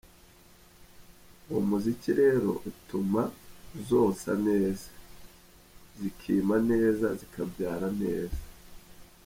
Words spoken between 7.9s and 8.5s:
neza.